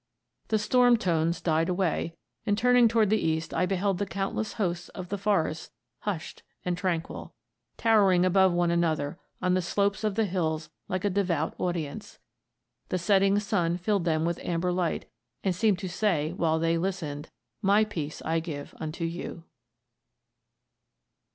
"The 0.47 0.57
storm 0.57 0.97
tones 0.97 1.39
died 1.41 1.69
away, 1.69 2.15
and 2.43 2.57
turning 2.57 2.87
toward 2.87 3.11
the 3.11 3.23
east 3.23 3.53
I 3.53 3.67
beheld 3.67 3.99
the 3.99 4.07
countless 4.07 4.53
hosts 4.53 4.89
of 4.89 5.09
the 5.09 5.17
forests 5.19 5.69
hushed 5.99 6.41
and 6.65 6.75
tranquil, 6.75 7.35
towering 7.77 8.25
above 8.25 8.51
one 8.51 8.71
another 8.71 9.19
on 9.43 9.53
the 9.53 9.61
slopes 9.61 10.03
of 10.03 10.15
the 10.15 10.25
hills 10.25 10.71
like 10.87 11.05
a 11.05 11.09
devout 11.11 11.53
audience. 11.59 12.17
The 12.89 12.97
setting 12.97 13.37
sun 13.37 13.77
filled 13.77 14.05
them 14.05 14.25
with 14.25 14.39
amber 14.41 14.71
light, 14.71 15.05
and 15.43 15.53
seemed 15.53 15.77
to 15.77 15.87
say 15.87 16.33
while 16.33 16.57
they 16.57 16.79
listened: 16.79 17.29
"'My 17.61 17.85
peace 17.85 18.23
I 18.23 18.39
give 18.39 18.73
unto 18.79 19.05
you.'" 19.05 19.43